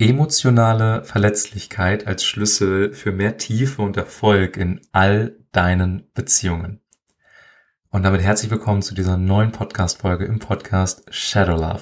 [0.00, 6.80] Emotionale Verletzlichkeit als Schlüssel für mehr Tiefe und Erfolg in all deinen Beziehungen.
[7.90, 11.80] Und damit herzlich willkommen zu dieser neuen Podcast-Folge im Podcast Shadow Love.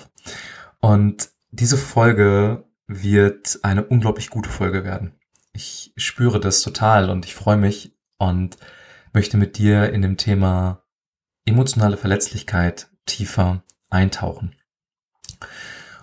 [0.80, 5.12] Und diese Folge wird eine unglaublich gute Folge werden.
[5.52, 8.56] Ich spüre das total und ich freue mich und
[9.12, 10.82] möchte mit dir in dem Thema
[11.44, 14.56] emotionale Verletzlichkeit tiefer eintauchen.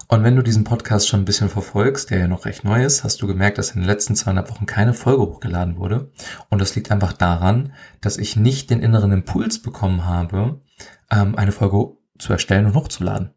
[0.07, 3.03] Und wenn du diesen Podcast schon ein bisschen verfolgst, der ja noch recht neu ist,
[3.03, 6.11] hast du gemerkt, dass in den letzten zweieinhalb Wochen keine Folge hochgeladen wurde.
[6.49, 10.61] Und das liegt einfach daran, dass ich nicht den inneren Impuls bekommen habe,
[11.09, 13.34] ähm, eine Folge zu erstellen und hochzuladen.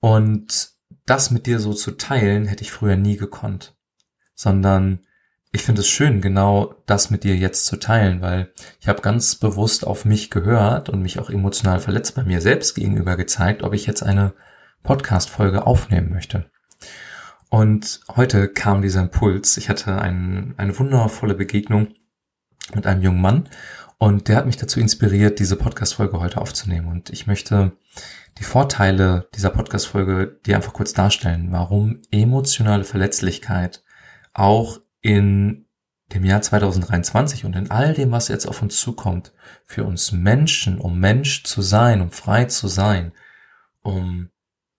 [0.00, 0.70] Und
[1.04, 3.76] das mit dir so zu teilen, hätte ich früher nie gekonnt.
[4.34, 5.00] Sondern
[5.52, 9.36] ich finde es schön, genau das mit dir jetzt zu teilen, weil ich habe ganz
[9.36, 13.72] bewusst auf mich gehört und mich auch emotional verletzt bei mir selbst gegenüber gezeigt, ob
[13.72, 14.34] ich jetzt eine
[14.86, 16.50] Podcast-Folge aufnehmen möchte.
[17.50, 19.56] Und heute kam dieser Impuls.
[19.56, 21.88] Ich hatte ein, eine wundervolle Begegnung
[22.74, 23.48] mit einem jungen Mann
[23.98, 26.88] und der hat mich dazu inspiriert, diese Podcast-Folge heute aufzunehmen.
[26.88, 27.72] Und ich möchte
[28.38, 33.82] die Vorteile dieser Podcast-Folge dir einfach kurz darstellen, warum emotionale Verletzlichkeit
[34.34, 35.66] auch in
[36.12, 39.32] dem Jahr 2023 und in all dem, was jetzt auf uns zukommt,
[39.64, 43.12] für uns Menschen, um Mensch zu sein, um frei zu sein,
[43.82, 44.30] um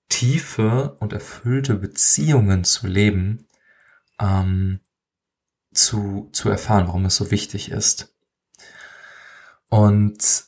[0.10, 3.48] tiefe und erfüllte Beziehungen zu leben,
[4.20, 4.80] ähm,
[5.74, 8.16] zu, zu erfahren, warum es so wichtig ist.
[9.70, 10.46] Und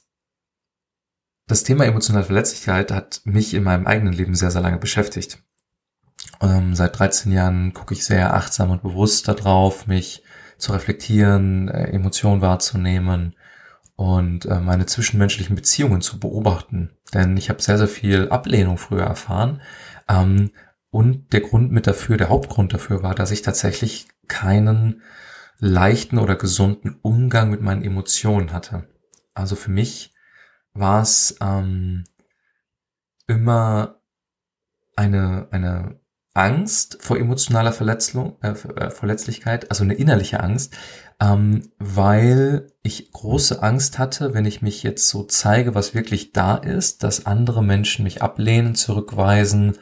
[1.47, 5.43] das Thema emotionale Verletzlichkeit hat mich in meinem eigenen Leben sehr, sehr lange beschäftigt.
[6.41, 10.23] Ähm, seit 13 Jahren gucke ich sehr achtsam und bewusst darauf, mich
[10.57, 13.35] zu reflektieren, äh, Emotionen wahrzunehmen,
[13.99, 16.91] und äh, meine zwischenmenschlichen Beziehungen zu beobachten.
[17.13, 19.61] Denn ich habe sehr, sehr viel Ablehnung früher erfahren.
[20.07, 20.51] Ähm,
[20.89, 25.01] und der Grund mit dafür, der Hauptgrund dafür war, dass ich tatsächlich keinen
[25.57, 28.87] leichten oder gesunden Umgang mit meinen Emotionen hatte.
[29.33, 30.13] Also für mich
[30.71, 32.05] war es ähm,
[33.27, 33.99] immer
[34.95, 35.99] eine, eine
[36.33, 40.73] Angst vor emotionaler Verletzung, äh, äh, Verletzlichkeit, also eine innerliche Angst,
[41.21, 46.55] ähm, weil ich große Angst hatte, wenn ich mich jetzt so zeige, was wirklich da
[46.55, 49.77] ist, dass andere Menschen mich ablehnen, zurückweisen,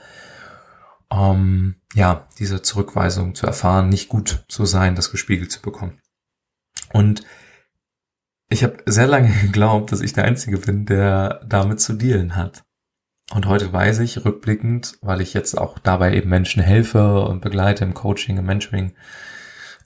[1.12, 6.00] ähm, ja, diese Zurückweisung zu erfahren, nicht gut zu sein, das gespiegelt zu bekommen.
[6.92, 7.24] Und
[8.50, 12.64] ich habe sehr lange geglaubt, dass ich der Einzige bin, der damit zu dealen hat.
[13.34, 17.84] Und heute weiß ich rückblickend, weil ich jetzt auch dabei eben Menschen helfe und begleite
[17.84, 18.94] im Coaching, im Mentoring,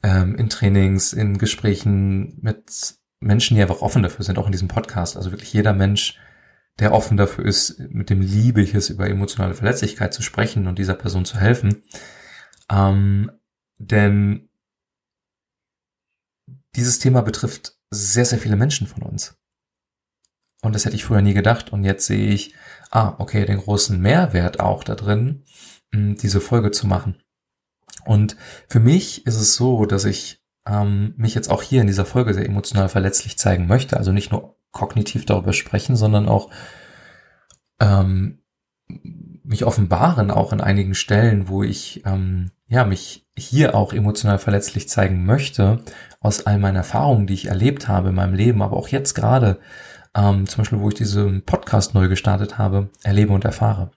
[0.03, 4.67] ähm, in Trainings, in Gesprächen mit Menschen, die einfach offen dafür sind, auch in diesem
[4.67, 5.15] Podcast.
[5.15, 6.17] Also wirklich jeder Mensch,
[6.79, 10.79] der offen dafür ist, mit dem liebe ich es, über emotionale Verletzlichkeit zu sprechen und
[10.79, 11.83] dieser Person zu helfen.
[12.71, 13.31] Ähm,
[13.77, 14.49] denn
[16.75, 19.37] dieses Thema betrifft sehr, sehr viele Menschen von uns.
[20.61, 21.73] Und das hätte ich früher nie gedacht.
[21.73, 22.55] Und jetzt sehe ich,
[22.91, 25.43] ah, okay, den großen Mehrwert auch da drin,
[25.93, 27.21] diese Folge zu machen.
[28.05, 28.35] Und
[28.67, 32.33] für mich ist es so, dass ich ähm, mich jetzt auch hier in dieser Folge
[32.33, 33.97] sehr emotional verletzlich zeigen möchte.
[33.97, 36.49] Also nicht nur kognitiv darüber sprechen, sondern auch
[37.79, 38.39] ähm,
[39.43, 44.87] mich offenbaren, auch in einigen Stellen, wo ich ähm, ja mich hier auch emotional verletzlich
[44.87, 45.79] zeigen möchte,
[46.19, 49.59] aus all meinen Erfahrungen, die ich erlebt habe in meinem Leben, aber auch jetzt gerade,
[50.15, 53.91] ähm, zum Beispiel, wo ich diesen Podcast neu gestartet habe, erlebe und erfahre.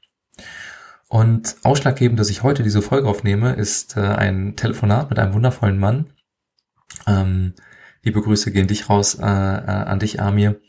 [1.09, 5.79] Und ausschlaggebend, dass ich heute diese Folge aufnehme, ist äh, ein Telefonat mit einem wundervollen
[5.79, 6.07] Mann.
[7.07, 7.55] Ähm,
[8.03, 10.61] liebe Grüße gehen dich raus äh, äh, an dich, Amir.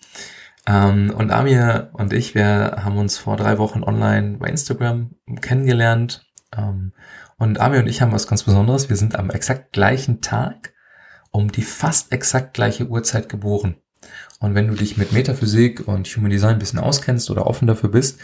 [0.68, 6.26] Ähm, und Amir und ich, wir haben uns vor drei Wochen online bei Instagram kennengelernt.
[6.56, 6.94] Ähm,
[7.38, 8.90] und Amir und ich haben was ganz Besonderes.
[8.90, 10.74] Wir sind am exakt gleichen Tag
[11.32, 13.76] um die fast exakt gleiche Uhrzeit geboren.
[14.40, 17.90] Und wenn du dich mit Metaphysik und Human Design ein bisschen auskennst oder offen dafür
[17.90, 18.20] bist,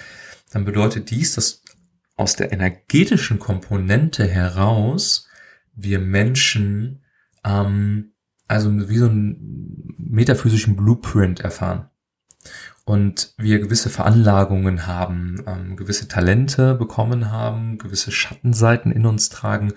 [0.51, 1.60] dann bedeutet dies, dass
[2.21, 5.27] aus der energetischen Komponente heraus
[5.73, 7.03] wir Menschen
[7.43, 8.13] ähm,
[8.47, 11.89] also wie so einen metaphysischen Blueprint erfahren
[12.83, 19.73] und wir gewisse Veranlagungen haben, ähm, gewisse Talente bekommen haben, gewisse Schattenseiten in uns tragen,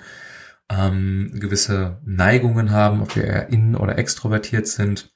[0.69, 5.13] ähm, gewisse Neigungen haben, ob wir eher innen oder extrovertiert sind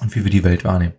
[0.00, 0.94] und wie wir die Welt wahrnehmen.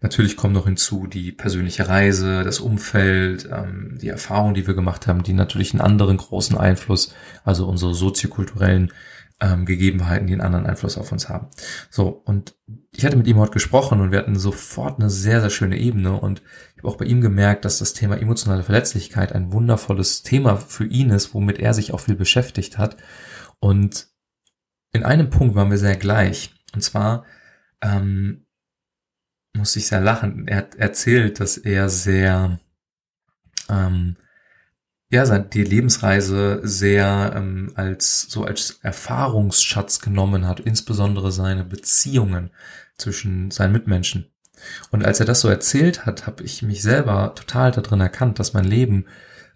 [0.00, 5.06] Natürlich kommen noch hinzu die persönliche Reise, das Umfeld, ähm, die Erfahrungen, die wir gemacht
[5.06, 7.12] haben, die natürlich einen anderen großen Einfluss,
[7.44, 8.92] also unsere soziokulturellen
[9.40, 11.48] ähm, Gegebenheiten, die einen anderen Einfluss auf uns haben.
[11.90, 12.54] So, und
[12.92, 16.12] ich hatte mit ihm heute gesprochen und wir hatten sofort eine sehr, sehr schöne Ebene
[16.12, 16.42] und
[16.72, 20.86] ich habe auch bei ihm gemerkt, dass das Thema emotionale Verletzlichkeit ein wundervolles Thema für
[20.86, 22.96] ihn ist, womit er sich auch viel beschäftigt hat.
[23.60, 24.08] Und
[24.92, 26.54] in einem Punkt waren wir sehr gleich.
[26.74, 27.24] Und zwar
[27.82, 28.46] ähm,
[29.54, 30.46] muss ich sehr lachen.
[30.48, 32.60] Er hat erzählt, dass er sehr
[33.68, 34.16] ähm,
[35.10, 42.50] ja, die Lebensreise sehr ähm, als so als Erfahrungsschatz genommen hat, insbesondere seine Beziehungen
[42.98, 44.30] zwischen seinen Mitmenschen.
[44.90, 48.54] Und als er das so erzählt hat, habe ich mich selber total darin erkannt, dass
[48.54, 49.06] mein Leben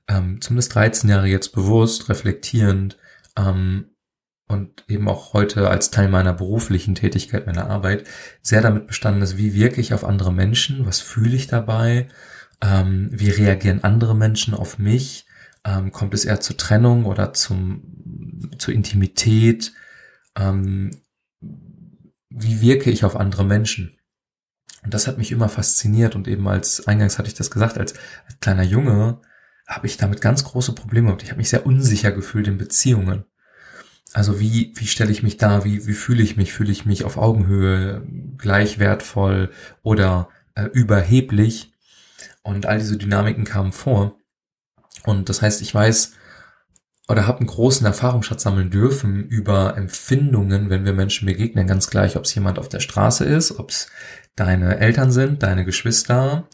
[0.09, 2.97] ähm, zumindest 13 Jahre jetzt bewusst, reflektierend
[3.37, 3.92] ähm,
[4.53, 8.05] und eben auch heute als Teil meiner beruflichen Tätigkeit, meiner Arbeit,
[8.43, 12.09] sehr damit bestanden ist, wie wirke ich auf andere Menschen, was fühle ich dabei,
[12.61, 15.27] ähm, wie reagieren andere Menschen auf mich,
[15.65, 19.73] ähm, kommt es eher zur Trennung oder zum, zur Intimität?
[20.37, 21.03] Ähm,
[22.31, 23.99] wie wirke ich auf andere Menschen?
[24.83, 27.95] Und das hat mich immer fasziniert und eben als, eingangs hatte ich das gesagt, als,
[28.27, 29.21] als kleiner Junge
[29.67, 31.23] habe ich damit ganz große Probleme gehabt.
[31.23, 33.25] Ich habe mich sehr unsicher gefühlt in Beziehungen.
[34.13, 35.65] Also wie, wie stelle ich mich da?
[35.65, 36.53] Wie, wie fühle ich mich?
[36.53, 38.03] Fühle ich mich auf Augenhöhe,
[38.37, 39.51] gleich wertvoll
[39.83, 41.73] oder äh, überheblich?
[42.43, 44.17] Und all diese Dynamiken kamen vor.
[45.05, 46.13] Und das heißt, ich weiß
[47.09, 52.17] oder habe einen großen Erfahrungsschatz sammeln dürfen über Empfindungen, wenn wir Menschen begegnen, ganz gleich,
[52.17, 53.89] ob es jemand auf der Straße ist, ob es
[54.37, 56.49] deine Eltern sind, deine Geschwister,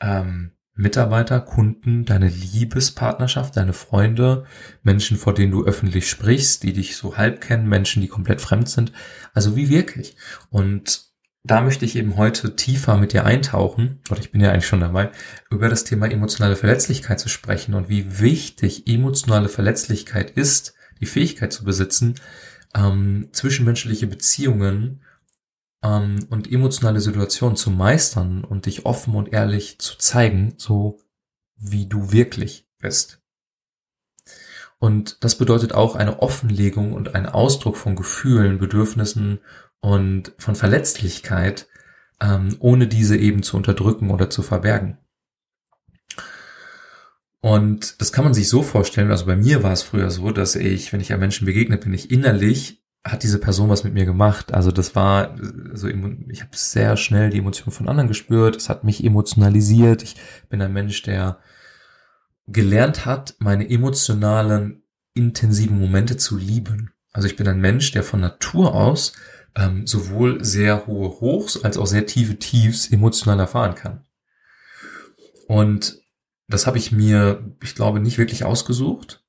[0.00, 4.46] ähm, Mitarbeiter, Kunden, deine Liebespartnerschaft, deine Freunde,
[4.82, 8.68] Menschen, vor denen du öffentlich sprichst, die dich so halb kennen, Menschen, die komplett fremd
[8.68, 8.92] sind.
[9.34, 10.16] Also wie wirklich?
[10.48, 11.12] Und
[11.44, 14.80] da möchte ich eben heute tiefer mit dir eintauchen, oder ich bin ja eigentlich schon
[14.80, 15.10] dabei,
[15.50, 21.52] über das Thema emotionale Verletzlichkeit zu sprechen und wie wichtig emotionale Verletzlichkeit ist, die Fähigkeit
[21.52, 22.14] zu besitzen,
[22.74, 25.02] ähm, zwischenmenschliche Beziehungen
[25.82, 31.00] ähm, und emotionale Situationen zu meistern und dich offen und ehrlich zu zeigen, so
[31.56, 33.20] wie du wirklich bist.
[34.78, 39.38] Und das bedeutet auch eine Offenlegung und ein Ausdruck von Gefühlen, Bedürfnissen
[39.80, 41.68] und von Verletzlichkeit,
[42.20, 44.98] ähm, ohne diese eben zu unterdrücken oder zu verbergen.
[47.40, 50.54] Und das kann man sich so vorstellen, also bei mir war es früher so, dass
[50.54, 54.04] ich, wenn ich einem Menschen begegnet bin, ich innerlich hat diese Person was mit mir
[54.04, 54.54] gemacht.
[54.54, 55.36] Also das war
[55.72, 58.56] so, ich habe sehr schnell die Emotionen von anderen gespürt.
[58.56, 60.02] Es hat mich emotionalisiert.
[60.02, 60.16] Ich
[60.48, 61.38] bin ein Mensch, der
[62.46, 64.82] gelernt hat, meine emotionalen,
[65.14, 66.92] intensiven Momente zu lieben.
[67.12, 69.12] Also ich bin ein Mensch, der von Natur aus
[69.54, 74.04] ähm, sowohl sehr hohe Hochs als auch sehr tiefe Tiefs emotional erfahren kann.
[75.46, 76.00] Und
[76.48, 79.21] das habe ich mir, ich glaube, nicht wirklich ausgesucht.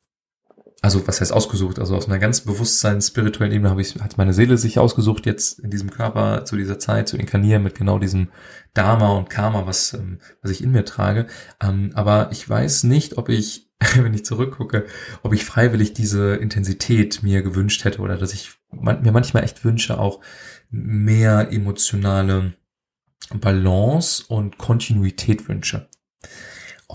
[0.83, 1.80] Also was heißt ausgesucht?
[1.80, 5.59] Also aus einer ganz bewusstsein spirituellen Ebene habe ich, hat meine Seele sich ausgesucht, jetzt
[5.59, 8.27] in diesem Körper zu dieser Zeit zu inkarnieren mit genau diesem
[8.74, 11.27] Dharma und Karma, was, ähm, was ich in mir trage.
[11.62, 14.85] Ähm, aber ich weiß nicht, ob ich, wenn ich zurückgucke,
[15.21, 19.97] ob ich freiwillig diese Intensität mir gewünscht hätte oder dass ich mir manchmal echt wünsche,
[19.97, 20.19] auch
[20.69, 22.56] mehr emotionale
[23.33, 25.88] Balance und Kontinuität wünsche.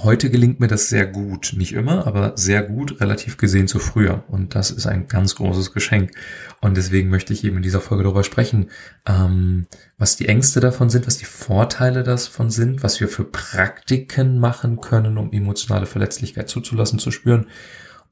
[0.04, 1.54] Heute gelingt mir das sehr gut.
[1.56, 4.22] Nicht immer, aber sehr gut, relativ gesehen zu früher.
[4.28, 6.12] Und das ist ein ganz großes Geschenk.
[6.60, 8.70] Und deswegen möchte ich eben in dieser Folge darüber sprechen,
[9.06, 9.66] ähm,
[9.96, 14.80] was die Ängste davon sind, was die Vorteile davon sind, was wir für Praktiken machen
[14.80, 17.46] können, um emotionale Verletzlichkeit zuzulassen, zu spüren.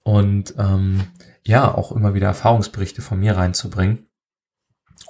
[0.02, 1.04] Und ähm,
[1.44, 4.08] ja, auch immer wieder Erfahrungsberichte von mir reinzubringen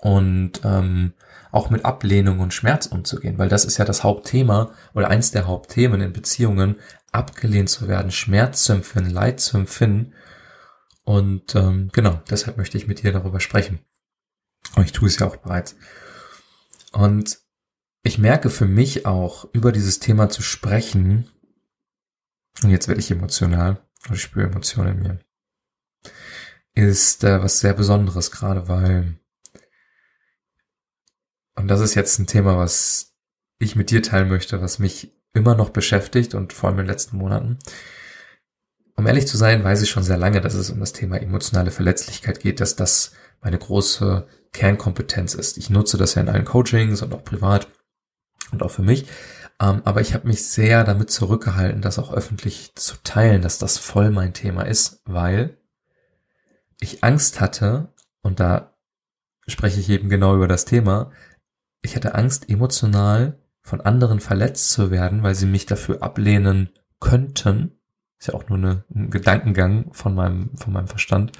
[0.02, 1.14] und ähm,
[1.53, 5.47] auch mit Ablehnung und Schmerz umzugehen, weil das ist ja das Hauptthema oder eins der
[5.47, 6.76] Hauptthemen in Beziehungen,
[7.12, 10.12] abgelehnt zu werden, Schmerz zu empfinden, Leid zu empfinden.
[11.05, 13.81] Und ähm, genau, deshalb möchte ich mit dir darüber sprechen.
[14.75, 15.76] Und ich tue es ja auch bereits.
[16.93, 17.38] Und
[18.03, 21.29] ich merke für mich auch, über dieses Thema zu sprechen,
[22.62, 25.19] und jetzt werde ich emotional, und ich spüre Emotionen in mir,
[26.75, 29.19] ist äh, was sehr Besonderes, gerade weil,
[31.57, 33.15] und das ist jetzt ein Thema, was
[33.59, 36.93] ich mit dir teilen möchte, was mich immer noch beschäftigt und vor allem in den
[36.93, 37.59] letzten Monaten.
[38.95, 41.71] Um ehrlich zu sein, weiß ich schon sehr lange, dass es um das Thema emotionale
[41.71, 45.59] Verletzlichkeit geht, dass das meine große Kernkompetenz ist.
[45.59, 47.69] Ich nutze das ja in allen Coachings und auch privat
[48.53, 49.07] und auch für mich.
[49.61, 53.79] Ähm, aber ich habe mich sehr damit zurückgehalten, das auch öffentlich zu teilen, dass das
[53.79, 55.59] voll mein Thema ist, weil
[56.81, 58.75] ich Angst hatte, und da
[59.47, 61.11] spreche ich eben genau über das Thema,
[61.87, 67.78] ich hatte Angst, emotional von anderen verletzt zu werden, weil sie mich dafür ablehnen könnten.
[68.19, 71.33] Ist ja auch nur eine, ein Gedankengang von meinem, von meinem Verstand.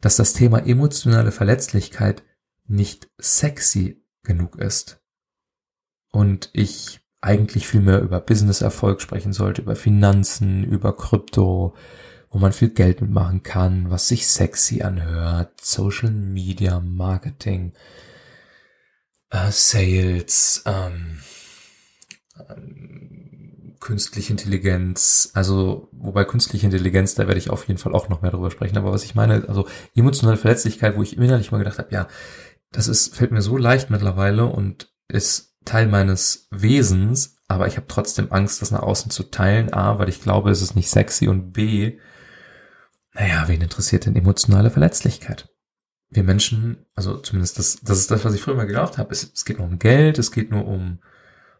[0.00, 2.22] dass das Thema emotionale Verletzlichkeit
[2.68, 5.00] nicht sexy genug ist.
[6.12, 11.74] Und ich eigentlich viel mehr über Business-Erfolg sprechen sollte, über Finanzen, über Krypto,
[12.30, 17.72] wo man viel Geld mitmachen kann, was sich sexy anhört, Social Media, Marketing,
[19.30, 21.18] äh, Sales, ähm,
[22.48, 28.22] ähm, künstliche Intelligenz, also wobei künstliche Intelligenz, da werde ich auf jeden Fall auch noch
[28.22, 31.78] mehr drüber sprechen, aber was ich meine, also emotionale Verletzlichkeit, wo ich innerlich mal gedacht
[31.78, 32.08] habe, ja,
[32.72, 37.86] das ist fällt mir so leicht mittlerweile und ist Teil meines Wesens, aber ich habe
[37.88, 39.72] trotzdem Angst, das nach außen zu teilen.
[39.72, 41.98] A, weil ich glaube, es ist nicht sexy und B,
[43.14, 45.48] naja, wen interessiert denn emotionale Verletzlichkeit?
[46.10, 49.12] Wir Menschen, also zumindest das, das ist das, was ich früher mal geglaubt habe.
[49.12, 50.98] Es, es geht nur um Geld, es geht nur um,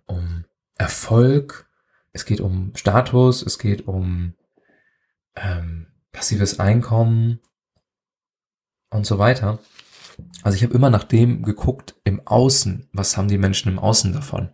[0.07, 0.45] um
[0.77, 1.69] Erfolg,
[2.13, 4.35] es geht um Status, es geht um
[5.37, 7.41] ähm, passives Einkommen
[8.91, 9.59] und so weiter.
[10.43, 14.13] Also ich habe immer nach dem geguckt im Außen, was haben die Menschen im Außen
[14.13, 14.51] davon?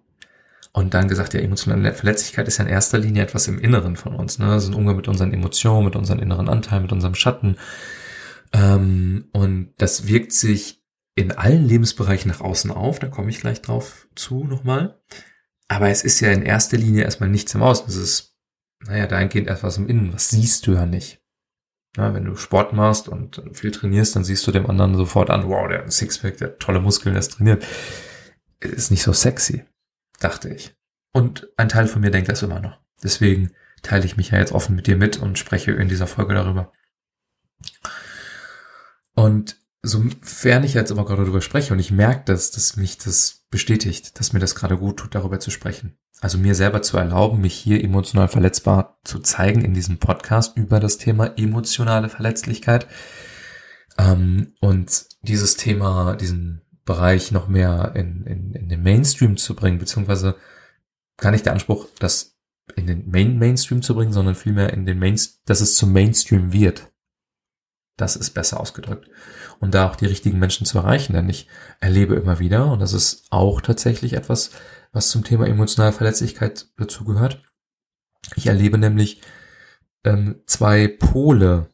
[0.72, 4.14] Und dann gesagt, ja, emotionale Verletzlichkeit ist ja in erster Linie etwas im Inneren von
[4.14, 4.40] uns.
[4.40, 4.46] Ne?
[4.46, 7.56] Das ist ein Umgang mit unseren Emotionen, mit unseren inneren Anteilen, mit unserem Schatten.
[8.54, 10.82] Ähm, und das wirkt sich
[11.16, 12.98] in allen Lebensbereichen nach außen auf.
[12.98, 15.02] Da komme ich gleich drauf zu nochmal.
[15.68, 17.88] Aber es ist ja in erster Linie erstmal nichts im Außen.
[17.88, 18.36] Es ist,
[18.86, 20.12] naja, dahingehend etwas im Innen.
[20.12, 21.20] Was siehst du ja nicht.
[21.96, 25.48] Ja, wenn du Sport machst und viel trainierst, dann siehst du dem anderen sofort an,
[25.48, 27.64] wow, der hat einen Sixpack, der hat tolle Muskeln, der ist trainiert.
[28.58, 29.64] Ist nicht so sexy,
[30.18, 30.74] dachte ich.
[31.12, 32.80] Und ein Teil von mir denkt das immer noch.
[33.02, 36.34] Deswegen teile ich mich ja jetzt offen mit dir mit und spreche in dieser Folge
[36.34, 36.72] darüber.
[39.14, 43.44] Und sofern ich jetzt aber gerade darüber spreche und ich merke das, dass mich das
[43.50, 45.96] bestätigt, dass mir das gerade gut tut, darüber zu sprechen.
[46.20, 50.80] Also mir selber zu erlauben, mich hier emotional verletzbar zu zeigen in diesem Podcast über
[50.80, 52.86] das Thema emotionale Verletzlichkeit.
[53.98, 59.78] Ähm, und dieses Thema, diesen Bereich noch mehr in, in, in den Mainstream zu bringen,
[59.78, 60.36] beziehungsweise
[61.16, 62.36] gar nicht der Anspruch, das
[62.76, 66.52] in den Main Mainstream zu bringen, sondern vielmehr in den Main, dass es zum Mainstream
[66.52, 66.90] wird.
[67.96, 69.08] Das ist besser ausgedrückt.
[69.60, 71.48] Und da auch die richtigen Menschen zu erreichen, denn ich
[71.80, 74.50] erlebe immer wieder, und das ist auch tatsächlich etwas,
[74.92, 77.42] was zum Thema emotionale Verletzlichkeit dazugehört.
[78.36, 79.20] Ich erlebe nämlich
[80.04, 81.70] ähm, zwei Pole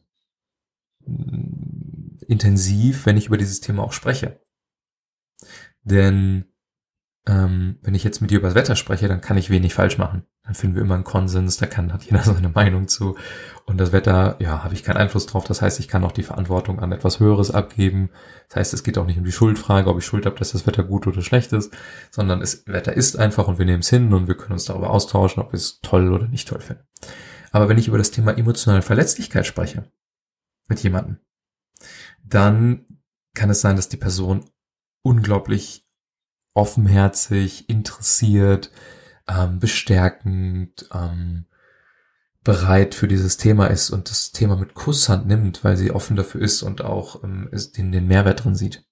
[1.05, 4.39] äh, intensiv, wenn ich über dieses Thema auch spreche.
[5.83, 6.50] Denn
[7.27, 9.99] ähm, wenn ich jetzt mit dir über das Wetter spreche, dann kann ich wenig falsch
[9.99, 10.23] machen.
[10.43, 13.15] Dann finden wir immer einen Konsens, da kann, hat jeder seine Meinung zu.
[13.65, 15.45] Und das Wetter, ja, habe ich keinen Einfluss drauf.
[15.45, 18.09] Das heißt, ich kann auch die Verantwortung an etwas Höheres abgeben.
[18.47, 20.65] Das heißt, es geht auch nicht um die Schuldfrage, ob ich Schuld habe, dass das
[20.65, 21.71] Wetter gut oder schlecht ist,
[22.09, 24.89] sondern das Wetter ist einfach und wir nehmen es hin und wir können uns darüber
[24.89, 26.83] austauschen, ob wir es toll oder nicht toll finden.
[27.51, 29.83] Aber wenn ich über das Thema emotionale Verletzlichkeit spreche
[30.67, 31.17] mit jemandem,
[32.23, 32.85] dann
[33.35, 34.45] kann es sein, dass die Person
[35.03, 35.80] unglaublich
[36.53, 38.71] offenherzig, interessiert,
[39.27, 41.45] ähm, bestärkend, ähm,
[42.43, 46.41] bereit für dieses Thema ist und das Thema mit Kusshand nimmt, weil sie offen dafür
[46.41, 48.83] ist und auch ähm, den, den Mehrwert drin sieht.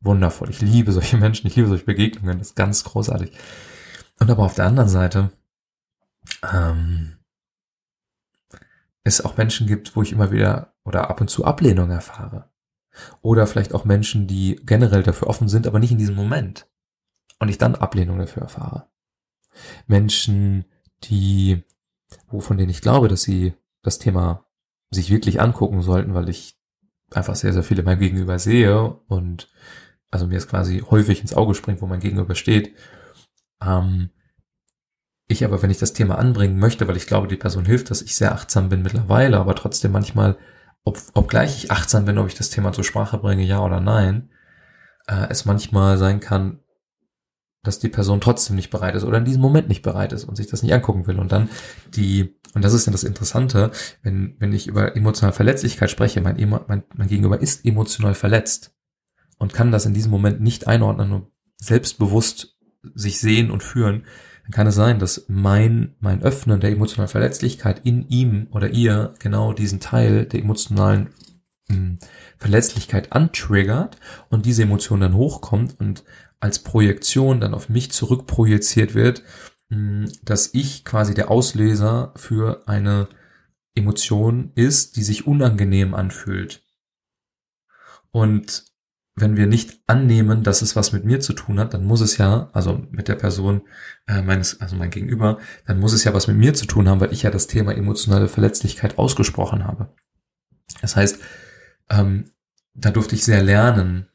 [0.00, 0.50] Wundervoll.
[0.50, 3.32] Ich liebe solche Menschen, ich liebe solche Begegnungen, das ist ganz großartig.
[4.18, 5.32] Und aber auf der anderen Seite
[6.50, 7.18] ähm,
[9.02, 12.50] es auch Menschen gibt, wo ich immer wieder oder ab und zu Ablehnung erfahre.
[13.22, 16.68] Oder vielleicht auch Menschen, die generell dafür offen sind, aber nicht in diesem Moment
[17.38, 18.88] und ich dann Ablehnung dafür erfahre.
[19.86, 20.64] Menschen,
[21.04, 21.62] die,
[22.28, 24.46] wovon denen ich glaube, dass sie das Thema
[24.90, 26.56] sich wirklich angucken sollten, weil ich
[27.10, 29.52] einfach sehr, sehr viele meinem Gegenüber sehe und
[30.10, 32.74] also mir ist quasi häufig ins Auge springt, wo mein Gegenüber steht.
[33.60, 34.10] Ähm,
[35.26, 38.02] ich aber, wenn ich das Thema anbringen möchte, weil ich glaube, die Person hilft, dass
[38.02, 40.36] ich sehr achtsam bin mittlerweile, aber trotzdem manchmal,
[40.84, 44.30] ob, obgleich ich achtsam bin, ob ich das Thema zur Sprache bringe, ja oder nein,
[45.06, 46.60] äh, es manchmal sein kann,
[47.64, 50.36] dass die Person trotzdem nicht bereit ist oder in diesem Moment nicht bereit ist und
[50.36, 51.18] sich das nicht angucken will.
[51.18, 51.48] Und dann
[51.94, 56.36] die, und das ist ja das Interessante, wenn, wenn ich über emotionale Verletzlichkeit spreche, mein,
[56.68, 58.72] mein, mein Gegenüber ist emotional verletzt
[59.38, 62.56] und kann das in diesem Moment nicht einordnen und selbstbewusst
[62.94, 64.04] sich sehen und führen,
[64.44, 69.14] dann kann es sein, dass mein, mein Öffnen der emotionalen Verletzlichkeit in ihm oder ihr
[69.18, 71.08] genau diesen Teil der emotionalen
[71.68, 71.98] mh, hm,
[72.36, 73.96] Verletzlichkeit antriggert
[74.28, 76.04] und diese Emotion dann hochkommt und
[76.44, 79.22] als Projektion dann auf mich zurückprojiziert wird,
[79.70, 83.08] hm, dass ich quasi der Auslöser für eine
[83.74, 86.62] Emotion ist, die sich unangenehm anfühlt.
[88.10, 88.66] Und
[89.16, 92.18] wenn wir nicht annehmen, dass es was mit mir zu tun hat, dann muss es
[92.18, 93.62] ja, also mit der Person
[94.06, 97.00] äh, meines, also mein Gegenüber, dann muss es ja was mit mir zu tun haben,
[97.00, 99.94] weil ich ja das Thema emotionale Verletzlichkeit ausgesprochen habe.
[100.82, 101.20] Das heißt,
[101.88, 102.32] ähm,
[102.74, 104.08] da durfte ich sehr lernen,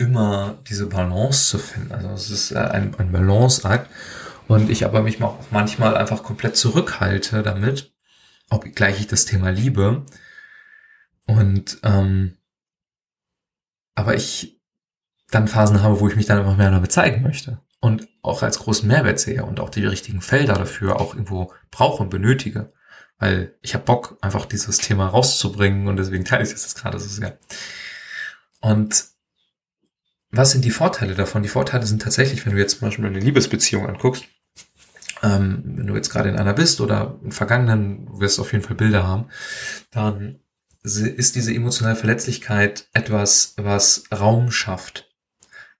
[0.00, 1.92] immer diese Balance zu finden.
[1.92, 3.88] Also es ist ein, ein Balanceakt
[4.48, 7.92] und ich aber mich auch manchmal einfach komplett zurückhalte damit,
[8.48, 10.06] obgleich ich das Thema liebe.
[11.26, 12.38] Und ähm,
[13.94, 14.58] aber ich
[15.30, 18.58] dann Phasen habe, wo ich mich dann einfach mehr damit zeigen möchte und auch als
[18.58, 22.72] großen Mehrwert sehe und auch die richtigen Felder dafür auch irgendwo brauche und benötige.
[23.18, 27.08] Weil ich habe Bock, einfach dieses Thema rauszubringen und deswegen teile ich das gerade so
[27.08, 27.38] sehr.
[28.62, 29.10] Und
[30.30, 31.42] was sind die Vorteile davon?
[31.42, 34.24] Die Vorteile sind tatsächlich, wenn du jetzt zum Beispiel eine Liebesbeziehung anguckst,
[35.22, 38.64] ähm, wenn du jetzt gerade in einer bist oder im Vergangenen, du wirst auf jeden
[38.64, 39.28] Fall Bilder haben,
[39.90, 40.40] dann
[40.82, 45.10] ist diese emotionale Verletzlichkeit etwas, was Raum schafft.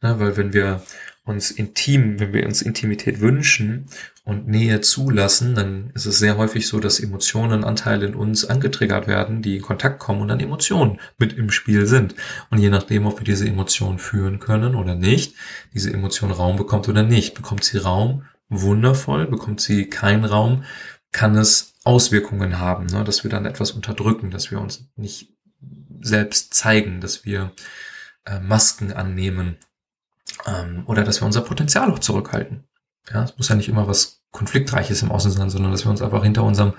[0.02, 0.83] Ne, weil wenn wir
[1.30, 3.87] uns intim, wenn wir uns Intimität wünschen
[4.25, 9.06] und Nähe zulassen, dann ist es sehr häufig so, dass Emotionen, Anteile in uns angetriggert
[9.06, 12.14] werden, die in Kontakt kommen und dann Emotionen mit im Spiel sind.
[12.50, 15.34] Und je nachdem, ob wir diese Emotionen führen können oder nicht,
[15.72, 20.64] diese Emotion Raum bekommt oder nicht, bekommt sie Raum, wundervoll, bekommt sie keinen Raum,
[21.12, 25.34] kann es Auswirkungen haben, ne, dass wir dann etwas unterdrücken, dass wir uns nicht
[26.00, 27.52] selbst zeigen, dass wir
[28.26, 29.56] äh, Masken annehmen
[30.46, 32.64] ähm, oder dass wir unser Potenzial auch zurückhalten.
[33.12, 36.02] Ja, es muss ja nicht immer was Konfliktreiches im Außen sein, sondern dass wir uns
[36.02, 36.75] einfach hinter unserem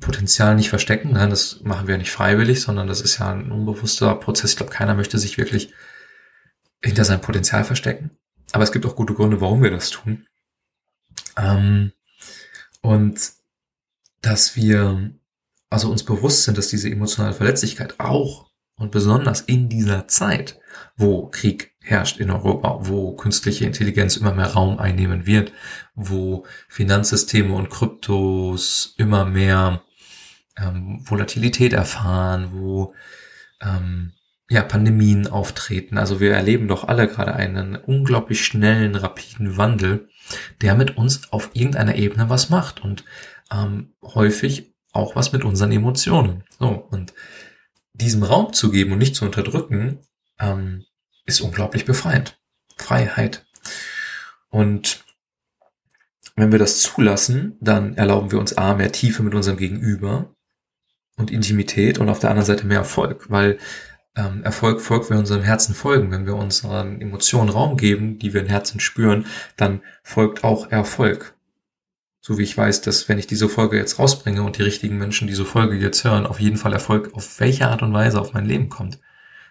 [0.00, 1.12] Potenzial nicht verstecken.
[1.12, 4.52] Nein, das machen wir nicht freiwillig, sondern das ist ja ein unbewusster Prozess.
[4.52, 5.74] Ich glaube, keiner möchte sich wirklich
[6.82, 8.10] hinter seinem Potenzial verstecken.
[8.52, 10.26] Aber es gibt auch gute Gründe, warum wir das tun.
[11.36, 11.92] Ähm,
[12.80, 13.20] und
[14.22, 15.12] dass wir
[15.68, 20.58] also uns bewusst sind, dass diese emotionale Verletzlichkeit auch und besonders in dieser Zeit,
[20.96, 25.52] wo Krieg herrscht in Europa, wo künstliche Intelligenz immer mehr Raum einnehmen wird,
[25.94, 29.82] wo Finanzsysteme und Kryptos immer mehr
[30.58, 32.94] ähm, Volatilität erfahren, wo
[33.62, 34.12] ähm,
[34.50, 35.96] ja, Pandemien auftreten.
[35.96, 40.08] Also wir erleben doch alle gerade einen unglaublich schnellen, rapiden Wandel,
[40.60, 43.04] der mit uns auf irgendeiner Ebene was macht und
[43.52, 46.44] ähm, häufig auch was mit unseren Emotionen.
[46.58, 47.14] So, und
[47.92, 50.00] diesem Raum zu geben und nicht zu unterdrücken,
[50.40, 50.84] ähm,
[51.30, 52.38] ist unglaublich befreiend.
[52.76, 53.46] Freiheit.
[54.50, 55.04] Und
[56.36, 60.34] wenn wir das zulassen, dann erlauben wir uns A, mehr Tiefe mit unserem Gegenüber
[61.16, 63.58] und Intimität und auf der anderen Seite mehr Erfolg, weil
[64.16, 66.10] ähm, Erfolg folgt, wenn wir unserem Herzen folgen.
[66.10, 71.34] Wenn wir unseren Emotionen Raum geben, die wir im Herzen spüren, dann folgt auch Erfolg.
[72.20, 75.28] So wie ich weiß, dass wenn ich diese Folge jetzt rausbringe und die richtigen Menschen
[75.28, 78.46] diese Folge jetzt hören, auf jeden Fall Erfolg auf welche Art und Weise auf mein
[78.46, 78.98] Leben kommt.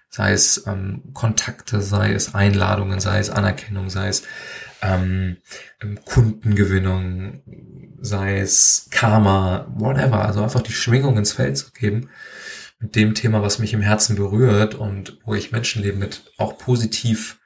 [0.10, 4.24] Sei es ähm, Kontakte, sei es Einladungen, sei es Anerkennung, sei es
[4.82, 5.38] ähm,
[5.82, 7.44] ähm Kundengewinnung,
[8.02, 10.26] sei es Karma, whatever.
[10.26, 12.10] Also einfach die Schwingung ins Feld zu geben
[12.80, 17.40] mit dem Thema, was mich im Herzen berührt und wo ich Menschenleben mit auch positiv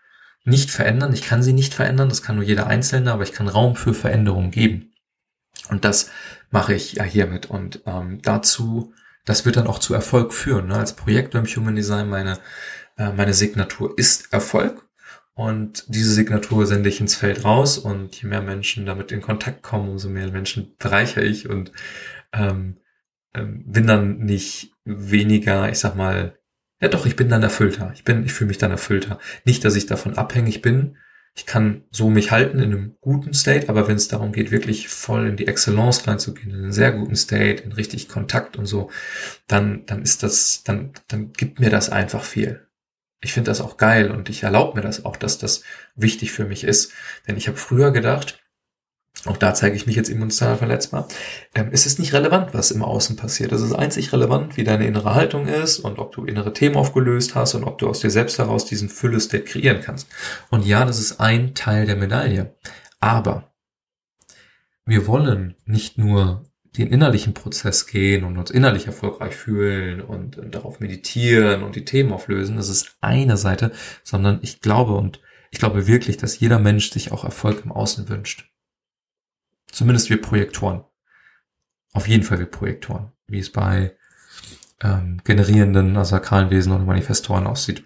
[0.45, 1.13] nicht verändern.
[1.13, 3.93] Ich kann sie nicht verändern, das kann nur jeder Einzelne, aber ich kann Raum für
[3.93, 4.93] Veränderungen geben.
[5.69, 6.09] Und das
[6.51, 7.47] mache ich ja hiermit.
[7.47, 8.93] Und ähm, dazu,
[9.25, 10.67] das wird dann auch zu Erfolg führen.
[10.67, 10.75] Ne?
[10.75, 12.39] Als Projektor im Human Design, meine,
[12.97, 14.87] äh, meine Signatur ist Erfolg.
[15.35, 17.77] Und diese Signatur sende ich ins Feld raus.
[17.77, 21.71] Und je mehr Menschen damit in Kontakt kommen, umso mehr Menschen bereichere ich und
[22.33, 22.77] ähm,
[23.33, 26.37] ähm, bin dann nicht weniger, ich sag mal,
[26.81, 27.91] ja doch, ich bin dann erfüllter.
[27.95, 29.19] Ich bin, ich fühle mich dann erfüllter.
[29.45, 30.97] Nicht, dass ich davon abhängig bin,
[31.35, 34.87] ich kann so mich halten in einem guten State, aber wenn es darum geht, wirklich
[34.89, 38.91] voll in die Excellence reinzugehen, in einen sehr guten State, in richtig Kontakt und so,
[39.47, 42.67] dann, dann ist das, dann, dann gibt mir das einfach viel.
[43.19, 45.63] Ich finde das auch geil und ich erlaube mir das auch, dass das
[45.95, 46.91] wichtig für mich ist.
[47.27, 48.42] Denn ich habe früher gedacht,
[49.25, 51.07] auch da zeige ich mich jetzt emotional verletzbar.
[51.55, 53.51] Ähm, es ist nicht relevant, was im Außen passiert.
[53.53, 57.33] Es ist einzig relevant, wie deine innere Haltung ist und ob du innere Themen aufgelöst
[57.35, 60.07] hast und ob du aus dir selbst heraus diesen Fülle-State kreieren kannst.
[60.49, 62.55] Und ja, das ist ein Teil der Medaille.
[62.99, 63.53] Aber
[64.85, 66.43] wir wollen nicht nur
[66.77, 71.85] den innerlichen Prozess gehen und uns innerlich erfolgreich fühlen und, und darauf meditieren und die
[71.85, 72.57] Themen auflösen.
[72.57, 73.71] Das ist eine Seite,
[74.03, 75.21] sondern ich glaube und
[75.51, 78.52] ich glaube wirklich, dass jeder Mensch sich auch Erfolg im Außen wünscht.
[79.73, 80.83] Zumindest wir Projektoren.
[81.93, 83.11] Auf jeden Fall wir Projektoren.
[83.25, 83.97] Wie es bei
[84.81, 87.83] ähm, generierenden, sakralen Wesen oder Manifestoren aussieht.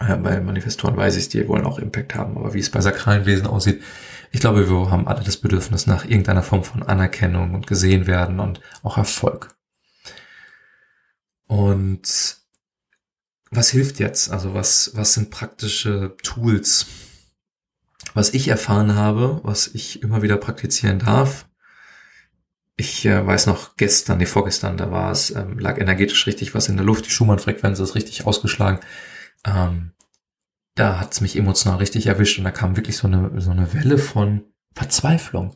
[0.00, 3.26] Äh, bei Manifestoren weiß ich, die wollen auch Impact haben, aber wie es bei sakralen
[3.26, 3.82] Wesen aussieht,
[4.32, 8.40] ich glaube, wir haben alle das Bedürfnis nach irgendeiner Form von Anerkennung und gesehen werden
[8.40, 9.54] und auch Erfolg.
[11.46, 12.38] Und
[13.50, 14.32] was hilft jetzt?
[14.32, 16.86] Also was, was sind praktische Tools,
[18.14, 21.46] was ich erfahren habe, was ich immer wieder praktizieren darf,
[22.76, 26.68] ich äh, weiß noch, gestern, nee, vorgestern, da war es, ähm, lag energetisch richtig was
[26.68, 28.80] in der Luft, die Schumann-Frequenz ist richtig ausgeschlagen.
[29.44, 29.92] Ähm,
[30.74, 33.98] da hat's mich emotional richtig erwischt und da kam wirklich so eine, so eine Welle
[33.98, 34.42] von
[34.74, 35.54] Verzweiflung.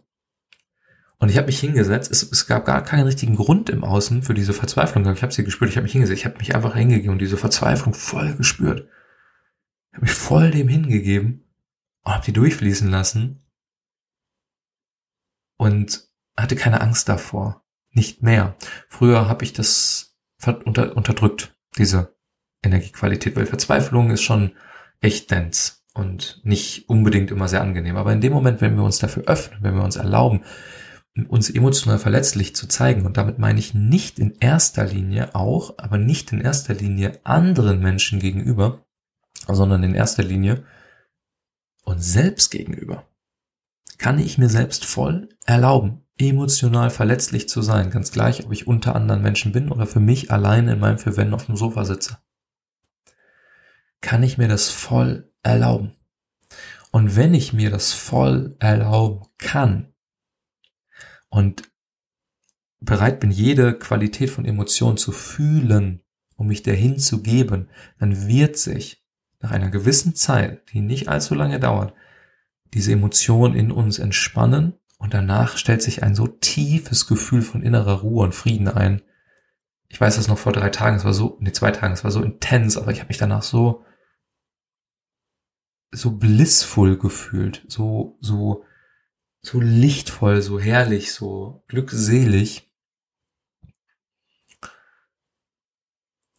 [1.19, 4.35] Und ich habe mich hingesetzt, es, es gab gar keinen richtigen Grund im Außen für
[4.35, 7.15] diese Verzweiflung, ich habe sie gespürt, ich habe mich hingesetzt, ich habe mich einfach hingegeben
[7.15, 8.87] und diese Verzweiflung voll gespürt.
[9.91, 11.48] Ich habe mich voll dem hingegeben
[12.05, 13.43] und habe die durchfließen lassen
[15.57, 17.65] und hatte keine Angst davor.
[17.91, 18.57] Nicht mehr.
[18.89, 20.17] Früher habe ich das
[20.65, 22.17] unter, unterdrückt, diese
[22.63, 24.53] Energiequalität, weil Verzweiflung ist schon
[25.01, 27.97] echt dense und nicht unbedingt immer sehr angenehm.
[27.97, 30.43] Aber in dem Moment, wenn wir uns dafür öffnen, wenn wir uns erlauben,
[31.27, 35.99] uns emotional verletzlich zu zeigen, und damit meine ich nicht in erster Linie auch, aber
[35.99, 38.87] nicht in erster Linie anderen Menschen gegenüber,
[39.49, 40.65] sondern in erster Linie
[41.89, 43.09] uns selbst gegenüber,
[43.99, 48.95] kann ich mir selbst voll erlauben, emotional verletzlich zu sein, ganz gleich, ob ich unter
[48.95, 52.19] anderen Menschen bin oder für mich allein in meinem Für auf dem Sofa sitze.
[54.01, 55.95] Kann ich mir das voll erlauben?
[56.91, 59.93] Und wenn ich mir das voll erlauben kann
[61.29, 61.63] und
[62.81, 66.03] bereit bin, jede Qualität von Emotionen zu fühlen,
[66.37, 69.05] um mich dahin zu geben, dann wird sich
[69.41, 71.95] nach einer gewissen Zeit, die nicht allzu lange dauert,
[72.75, 78.01] diese Emotion in uns entspannen und danach stellt sich ein so tiefes Gefühl von innerer
[78.01, 79.03] Ruhe und Frieden ein.
[79.89, 82.11] Ich weiß das noch vor drei Tagen, es war so, nee, zwei Tagen, es war
[82.11, 83.85] so intens, aber ich habe mich danach so,
[85.91, 88.65] so blissvoll gefühlt, so, so,
[89.41, 92.71] so lichtvoll, so herrlich, so glückselig.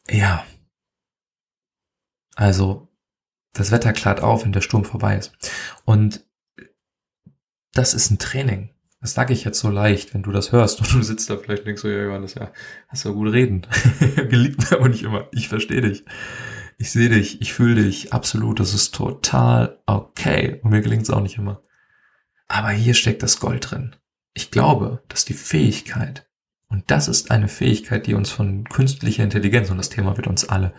[0.09, 0.45] Ja.
[2.35, 2.88] Also,
[3.53, 5.31] das Wetter klart auf, wenn der Sturm vorbei ist.
[5.85, 6.25] Und
[7.73, 8.71] das ist ein Training.
[9.01, 11.61] Das sage ich jetzt so leicht, wenn du das hörst und du sitzt da vielleicht
[11.61, 12.51] und denkst so, ja, Johannes, ja,
[12.89, 13.65] hast du gut reden.
[14.15, 15.29] Gelingt mir aber nicht immer.
[15.31, 16.03] Ich verstehe dich.
[16.77, 20.59] Ich sehe dich, ich fühle dich, absolut, das ist total okay.
[20.63, 21.61] Und mir gelingt es auch nicht immer.
[22.47, 23.95] Aber hier steckt das Gold drin.
[24.33, 26.29] Ich glaube, dass die Fähigkeit,
[26.67, 30.47] und das ist eine Fähigkeit, die uns von künstlicher Intelligenz, und das Thema wird uns
[30.47, 30.73] alle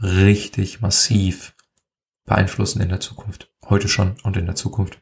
[0.00, 1.54] richtig massiv
[2.24, 3.50] beeinflussen in der Zukunft.
[3.68, 5.00] Heute schon und in der Zukunft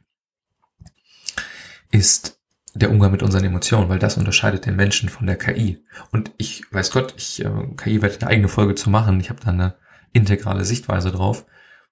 [1.90, 2.40] ist
[2.74, 5.84] der Umgang mit unseren Emotionen, weil das unterscheidet den Menschen von der KI.
[6.12, 9.18] Und ich weiß Gott, ich äh, KI werde eine eigene Folge zu machen.
[9.20, 9.74] Ich habe da eine
[10.12, 11.46] integrale Sichtweise drauf.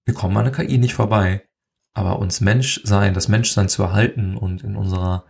[0.04, 1.46] Wir kommen an der KI nicht vorbei,
[1.94, 5.24] aber uns Menschsein, das Menschsein zu erhalten und in unserer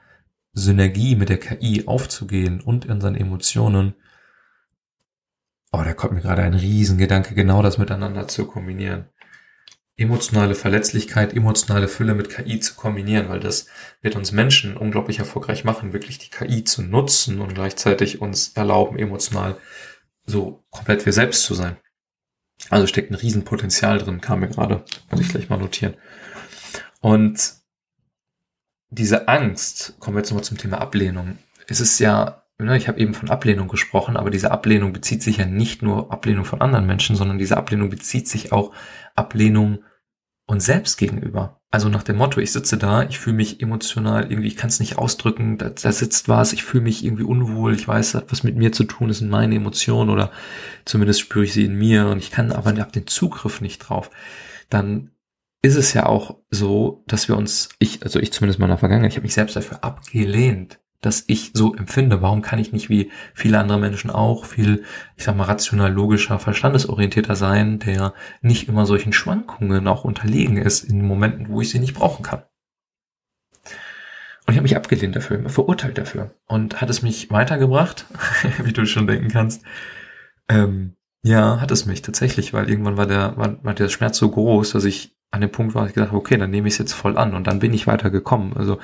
[0.53, 3.95] Synergie mit der KI aufzugehen und in unseren Emotionen,
[5.73, 9.07] oh, da kommt mir gerade ein Riesengedanke, genau das miteinander zu kombinieren
[9.99, 13.67] emotionale Verletzlichkeit, emotionale Fülle mit KI zu kombinieren, weil das
[14.01, 18.97] wird uns Menschen unglaublich erfolgreich machen, wirklich die KI zu nutzen und gleichzeitig uns erlauben,
[18.97, 19.57] emotional
[20.25, 21.77] so komplett wir selbst zu sein.
[22.71, 25.95] Also steckt ein Riesenpotenzial drin, kam mir gerade, muss ich gleich mal notieren.
[27.01, 27.55] Und
[28.91, 31.39] diese Angst, kommen wir jetzt nochmal zum Thema Ablehnung.
[31.67, 35.39] Es ist ja, ne, ich habe eben von Ablehnung gesprochen, aber diese Ablehnung bezieht sich
[35.39, 38.73] ja nicht nur Ablehnung von anderen Menschen, sondern diese Ablehnung bezieht sich auch
[39.17, 39.81] Ablehnung
[40.49, 41.61] und selbst gegenüber.
[41.71, 44.81] Also nach dem Motto, ich sitze da, ich fühle mich emotional irgendwie, ich kann es
[44.81, 48.57] nicht ausdrücken, da, da sitzt was, ich fühle mich irgendwie unwohl, ich weiß, was mit
[48.57, 50.33] mir zu tun, das sind meine Emotionen oder
[50.87, 54.11] zumindest spüre ich sie in mir und ich kann aber habe den Zugriff nicht drauf.
[54.71, 55.11] Dann
[55.61, 58.79] ist es ja auch so, dass wir uns, ich, also ich zumindest mal in der
[58.79, 62.23] Vergangenheit, ich habe mich selbst dafür abgelehnt, dass ich so empfinde.
[62.23, 64.85] Warum kann ich nicht wie viele andere Menschen auch viel,
[65.17, 70.85] ich sag mal, rational, logischer, verstandesorientierter sein, der nicht immer solchen Schwankungen auch unterlegen ist
[70.85, 72.43] in Momenten, wo ich sie nicht brauchen kann.
[74.47, 76.35] Und ich habe mich abgelehnt dafür, verurteilt dafür.
[76.47, 78.07] Und hat es mich weitergebracht,
[78.63, 79.63] wie du schon denken kannst.
[80.49, 84.31] Ähm, ja, hat es mich tatsächlich, weil irgendwann war der, war, war der Schmerz so
[84.31, 86.95] groß, dass ich an dem Punkt war, ich gedacht, okay, dann nehme ich es jetzt
[86.95, 88.57] voll an und dann bin ich weitergekommen.
[88.57, 88.79] Also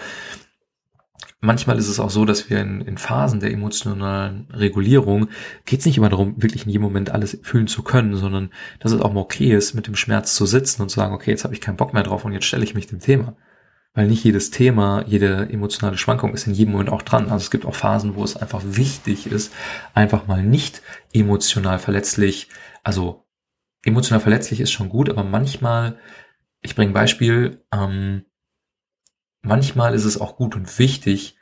[1.45, 5.29] manchmal ist es auch so, dass wir in, in Phasen der emotionalen Regulierung
[5.65, 8.93] geht es nicht immer darum, wirklich in jedem Moment alles fühlen zu können, sondern dass
[8.93, 11.45] es auch mal okay ist, mit dem Schmerz zu sitzen und zu sagen, okay, jetzt
[11.45, 13.37] habe ich keinen Bock mehr drauf und jetzt stelle ich mich dem Thema.
[13.93, 17.25] Weil nicht jedes Thema, jede emotionale Schwankung ist in jedem Moment auch dran.
[17.25, 19.53] Also es gibt auch Phasen, wo es einfach wichtig ist,
[19.93, 22.49] einfach mal nicht emotional verletzlich,
[22.83, 23.25] also
[23.85, 25.99] emotional verletzlich ist schon gut, aber manchmal,
[26.61, 28.25] ich bringe ein Beispiel, ähm,
[29.43, 31.34] manchmal ist es auch gut und wichtig,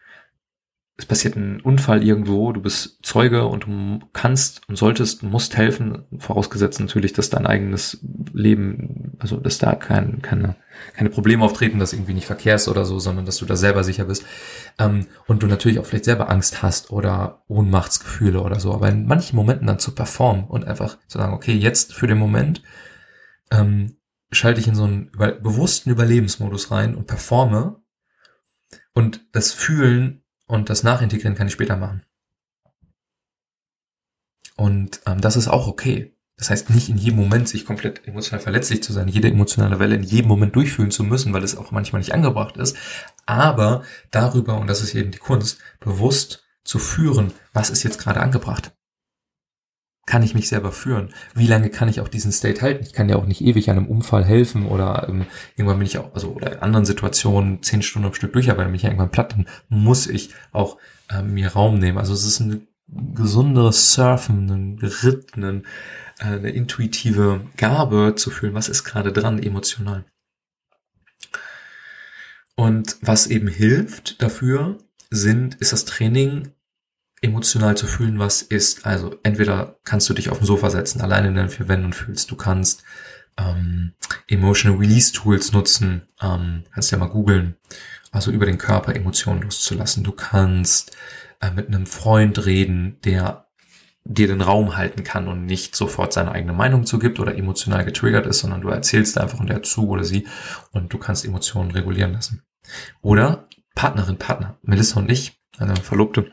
[0.97, 6.05] es passiert ein Unfall irgendwo, du bist Zeuge und du kannst und solltest, musst helfen,
[6.19, 7.99] vorausgesetzt natürlich, dass dein eigenes
[8.33, 10.57] Leben also dass da kein, keine,
[10.95, 14.07] keine Probleme auftreten, dass irgendwie nicht verkehrst oder so, sondern dass du da selber sicher
[14.07, 14.25] bist.
[14.81, 18.75] Ähm, und du natürlich auch vielleicht selber Angst hast oder Ohnmachtsgefühle oder so.
[18.75, 22.19] Aber in manchen Momenten dann zu performen und einfach zu sagen, okay, jetzt für den
[22.19, 22.65] Moment
[23.53, 23.97] ähm,
[24.33, 27.77] schalte ich in so einen über, bewussten Überlebensmodus rein und performe.
[28.93, 32.05] Und das Fühlen und das Nachintegrieren kann ich später machen.
[34.57, 36.15] Und ähm, das ist auch okay.
[36.37, 39.95] Das heißt, nicht in jedem Moment sich komplett emotional verletzlich zu sein, jede emotionale Welle
[39.95, 42.77] in jedem Moment durchfühlen zu müssen, weil es auch manchmal nicht angebracht ist.
[43.27, 48.21] Aber darüber, und das ist eben die Kunst, bewusst zu führen, was ist jetzt gerade
[48.21, 48.73] angebracht.
[50.05, 51.11] Kann ich mich selber führen?
[51.35, 52.85] Wie lange kann ich auch diesen State halten?
[52.85, 56.13] Ich kann ja auch nicht ewig einem Unfall helfen oder ähm, irgendwann bin ich auch,
[56.15, 59.33] also oder in anderen Situationen zehn Stunden am Stück durcharbeiten, bin ich ja irgendwann platt,
[59.33, 60.79] dann muss ich auch
[61.11, 61.99] ähm, mir Raum nehmen.
[61.99, 65.65] Also es ist ein gesunderes Surfen, ein Ritt, ein
[66.23, 70.05] eine intuitive Gabe zu fühlen, was ist gerade dran emotional.
[72.55, 74.79] Und was eben hilft dafür,
[75.11, 76.53] sind, ist das Training,
[77.23, 78.85] emotional zu fühlen, was ist.
[78.85, 81.95] Also entweder kannst du dich auf dem Sofa setzen, alleine in deinen vier Wänden und
[81.95, 82.83] fühlst, du kannst
[83.39, 83.93] ähm,
[84.29, 87.57] Emotional Release Tools nutzen, ähm, kannst ja mal googeln,
[88.11, 90.05] also über den Körper Emotionen loszulassen.
[90.05, 90.97] Du kannst
[91.41, 93.47] äh, mit einem Freund reden, der
[94.05, 98.27] dir den Raum halten kann und nicht sofort seine eigene Meinung zugibt oder emotional getriggert
[98.27, 100.27] ist, sondern du erzählst einfach und der zu oder sie
[100.73, 102.43] und du kannst Emotionen regulieren lassen.
[103.01, 106.33] Oder Partnerin, Partner, Melissa und ich, eine Verlobte,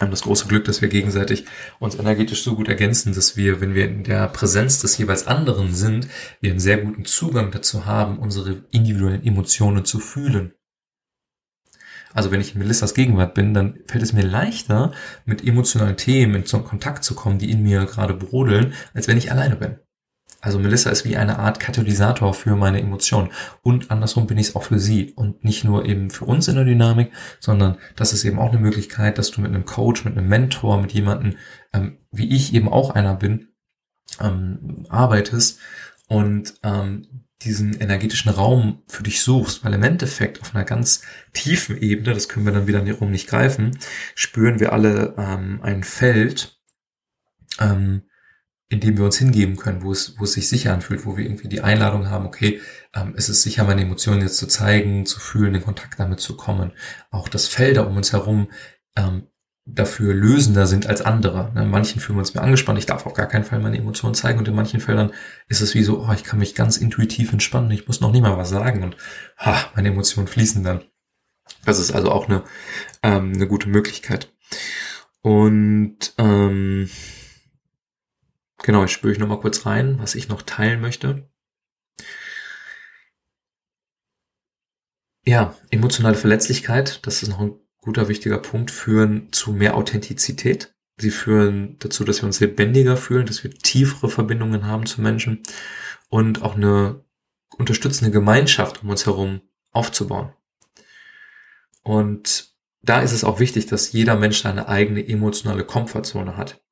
[0.00, 1.46] haben das große Glück, dass wir gegenseitig
[1.78, 5.74] uns energetisch so gut ergänzen, dass wir, wenn wir in der Präsenz des jeweils anderen
[5.74, 6.08] sind,
[6.40, 10.52] wir einen sehr guten Zugang dazu haben, unsere individuellen Emotionen zu fühlen.
[12.12, 14.92] Also wenn ich in Melissas Gegenwart bin, dann fällt es mir leichter,
[15.24, 19.30] mit emotionalen Themen in Kontakt zu kommen, die in mir gerade brodeln, als wenn ich
[19.30, 19.78] alleine bin.
[20.40, 23.30] Also Melissa ist wie eine Art Katalysator für meine Emotionen.
[23.62, 25.12] Und andersrum bin ich es auch für sie.
[25.14, 28.60] Und nicht nur eben für uns in der Dynamik, sondern das ist eben auch eine
[28.60, 31.36] Möglichkeit, dass du mit einem Coach, mit einem Mentor, mit jemandem,
[31.72, 33.48] ähm, wie ich eben auch einer bin,
[34.20, 35.58] ähm, arbeitest
[36.06, 41.80] und ähm, diesen energetischen Raum für dich suchst, weil im Endeffekt auf einer ganz tiefen
[41.80, 43.78] Ebene, das können wir dann wieder wiederum nicht greifen,
[44.14, 46.58] spüren wir alle ähm, ein Feld,
[47.60, 48.02] ähm,
[48.70, 51.24] in dem wir uns hingeben können, wo es, wo es sich sicher anfühlt, wo wir
[51.24, 52.60] irgendwie die Einladung haben, okay,
[52.94, 56.36] ähm, es ist sicher, meine Emotionen jetzt zu zeigen, zu fühlen, in Kontakt damit zu
[56.36, 56.72] kommen.
[57.10, 58.48] Auch das Felder um uns herum
[58.96, 59.28] ähm,
[59.64, 61.52] dafür lösender sind als andere.
[61.56, 64.14] In manchen fühlen wir uns mehr angespannt, ich darf auf gar keinen Fall meine Emotionen
[64.14, 65.12] zeigen und in manchen Feldern
[65.48, 68.22] ist es wie so, oh, ich kann mich ganz intuitiv entspannen, ich muss noch nicht
[68.22, 68.96] mal was sagen und
[69.36, 70.82] ha, meine Emotionen fließen dann.
[71.64, 72.44] Das ist also auch eine,
[73.02, 74.32] ähm, eine gute Möglichkeit.
[75.22, 76.88] Und ähm,
[78.62, 81.28] genau, ich spüre ich noch mal kurz rein, was ich noch teilen möchte.
[85.24, 90.74] Ja, emotionale Verletzlichkeit, das ist noch ein guter, wichtiger Punkt, führen zu mehr Authentizität.
[90.96, 95.42] Sie führen dazu, dass wir uns lebendiger fühlen, dass wir tiefere Verbindungen haben zu Menschen
[96.08, 97.04] und auch eine
[97.56, 100.32] unterstützende Gemeinschaft um uns herum aufzubauen.
[101.82, 106.62] Und da ist es auch wichtig, dass jeder Mensch seine eigene emotionale Komfortzone hat.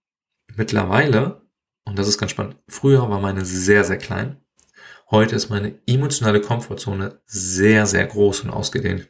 [0.54, 1.45] Mittlerweile,
[1.86, 4.36] und das ist ganz spannend, früher war meine sehr, sehr klein.
[5.10, 9.08] Heute ist meine emotionale Komfortzone sehr, sehr groß und ausgedehnt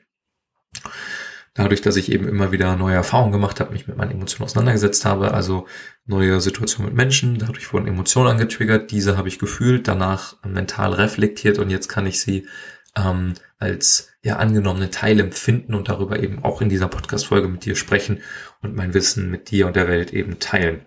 [1.57, 5.05] dadurch, dass ich eben immer wieder neue Erfahrungen gemacht habe, mich mit meinen Emotionen auseinandergesetzt
[5.05, 5.67] habe, also
[6.05, 11.59] neue Situationen mit Menschen, dadurch wurden Emotionen angetriggert, diese habe ich gefühlt, danach mental reflektiert
[11.59, 12.47] und jetzt kann ich sie
[12.95, 17.75] ähm, als ja angenommene Teil empfinden und darüber eben auch in dieser Podcast-Folge mit dir
[17.75, 18.21] sprechen
[18.61, 20.85] und mein Wissen mit dir und der Welt eben teilen.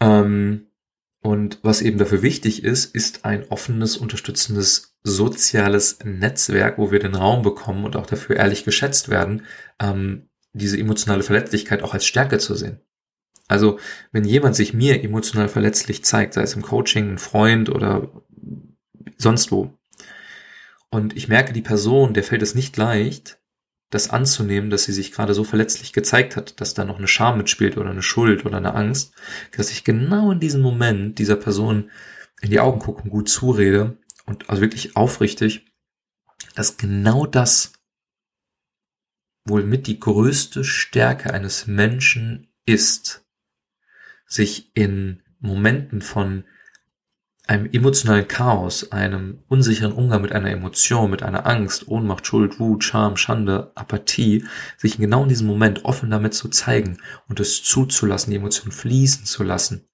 [0.00, 0.66] Ähm,
[1.20, 7.14] und was eben dafür wichtig ist, ist ein offenes, unterstützendes soziales Netzwerk, wo wir den
[7.14, 9.42] Raum bekommen und auch dafür ehrlich geschätzt werden,
[9.80, 12.80] ähm, diese emotionale Verletzlichkeit auch als Stärke zu sehen.
[13.48, 13.78] Also
[14.12, 18.22] wenn jemand sich mir emotional verletzlich zeigt, sei es im Coaching, ein Freund oder
[19.16, 19.78] sonst wo,
[20.90, 23.37] und ich merke, die Person, der fällt es nicht leicht,
[23.90, 27.38] das anzunehmen, dass sie sich gerade so verletzlich gezeigt hat, dass da noch eine Scham
[27.38, 29.14] mitspielt oder eine Schuld oder eine Angst,
[29.56, 31.90] dass ich genau in diesem Moment dieser Person
[32.40, 33.96] in die Augen gucke und gut zurede
[34.26, 35.66] und also wirklich aufrichtig,
[36.54, 37.72] dass genau das
[39.44, 43.24] wohl mit die größte Stärke eines Menschen ist,
[44.26, 46.44] sich in Momenten von
[47.48, 52.84] einem emotionalen Chaos, einem unsicheren Umgang mit einer Emotion, mit einer Angst, Ohnmacht, Schuld, Wut,
[52.84, 54.44] Scham, Schande, Apathie,
[54.76, 59.24] sich genau in diesem Moment offen damit zu zeigen und es zuzulassen, die Emotion fließen
[59.24, 59.88] zu lassen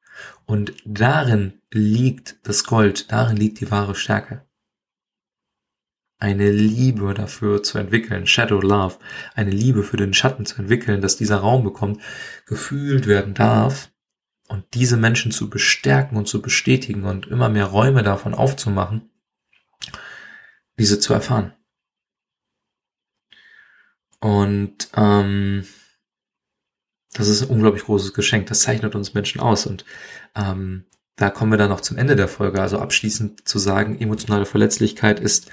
[0.47, 4.45] Und darin liegt das Gold, darin liegt die wahre Stärke.
[6.19, 8.99] Eine Liebe dafür zu entwickeln, Shadow Love,
[9.35, 12.03] eine Liebe für den Schatten zu entwickeln, dass dieser Raum bekommt,
[12.47, 13.94] gefühlt werden darf
[14.55, 19.11] und diese Menschen zu bestärken und zu bestätigen und immer mehr Räume davon aufzumachen,
[20.79, 21.53] diese zu erfahren.
[24.21, 25.67] Und ähm,
[27.13, 28.47] das ist ein unglaublich großes Geschenk.
[28.47, 29.67] Das zeichnet uns Menschen aus.
[29.67, 29.85] Und
[30.37, 30.85] ähm,
[31.17, 32.63] da kommen wir dann noch zum Ende der Folge.
[32.63, 35.51] Also abschließend zu sagen, emotionale Verletzlichkeit ist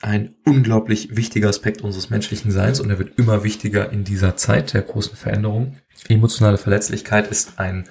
[0.00, 4.72] ein unglaublich wichtiger Aspekt unseres menschlichen Seins und er wird immer wichtiger in dieser Zeit
[4.72, 5.76] der großen Veränderung.
[6.08, 7.88] Emotionale Verletzlichkeit ist ein,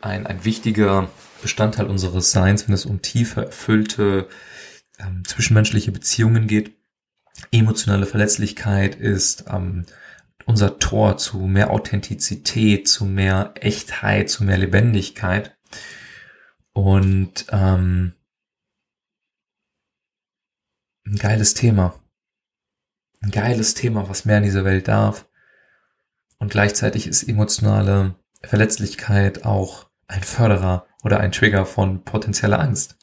[0.00, 1.08] ein, ein wichtiger
[1.40, 4.28] Bestandteil unseres Seins, wenn es um tiefe, erfüllte
[4.98, 6.72] ähm, zwischenmenschliche Beziehungen geht.
[7.52, 9.84] Emotionale Verletzlichkeit ist ähm,
[10.46, 15.56] unser Tor zu mehr Authentizität, zu mehr Echtheit, zu mehr Lebendigkeit.
[16.72, 18.14] Und ähm,
[21.06, 21.94] ein geiles Thema.
[23.20, 25.28] Ein geiles Thema, was mehr in dieser Welt darf.
[26.38, 32.96] Und gleichzeitig ist emotionale Verletzlichkeit auch ein Förderer oder ein Trigger von potenzieller Angst,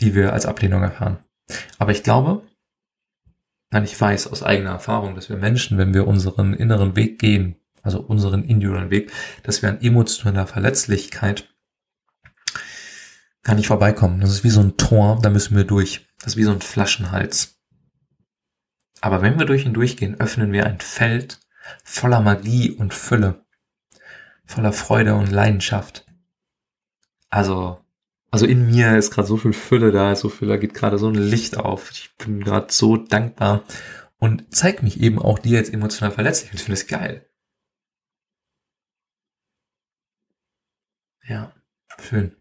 [0.00, 1.18] die wir als Ablehnung erfahren.
[1.78, 2.42] Aber ich glaube,
[3.70, 7.56] nein, ich weiß aus eigener Erfahrung, dass wir Menschen, wenn wir unseren inneren Weg gehen,
[7.82, 11.48] also unseren individuellen Weg, dass wir an emotionaler Verletzlichkeit
[13.42, 14.20] gar nicht vorbeikommen.
[14.20, 16.06] Das ist wie so ein Tor, da müssen wir durch.
[16.22, 17.60] Das ist wie so ein Flaschenhals.
[19.00, 21.40] Aber wenn wir durch ihn durchgehen, öffnen wir ein Feld
[21.82, 23.44] voller Magie und Fülle,
[24.44, 26.06] voller Freude und Leidenschaft.
[27.28, 27.84] Also,
[28.30, 31.08] also in mir ist gerade so viel Fülle da, so viel, da geht gerade so
[31.08, 31.90] ein Licht auf.
[31.90, 33.64] Ich bin gerade so dankbar
[34.18, 36.54] und zeig mich eben auch dir jetzt emotional verletzlich.
[36.54, 37.28] Ich finde es geil.
[41.24, 41.52] Ja,
[42.00, 42.36] schön.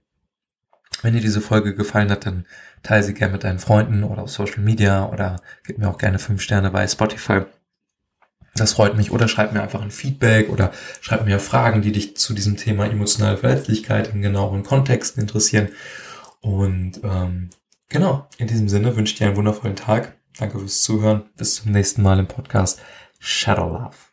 [1.02, 2.46] Wenn dir diese Folge gefallen hat, dann
[2.84, 6.20] teile sie gerne mit deinen Freunden oder auf Social Media oder gib mir auch gerne
[6.20, 7.41] fünf Sterne bei Spotify.
[8.56, 9.12] Das freut mich.
[9.12, 12.86] Oder schreib mir einfach ein Feedback oder schreib mir Fragen, die dich zu diesem Thema
[12.86, 15.70] emotionale Verletzlichkeit in genaueren Kontexten interessieren.
[16.41, 17.50] Und ähm,
[17.89, 20.17] genau, in diesem Sinne wünsche ich dir einen wundervollen Tag.
[20.38, 21.24] Danke fürs Zuhören.
[21.38, 22.82] Bis zum nächsten Mal im Podcast
[23.20, 24.11] Shadow Love.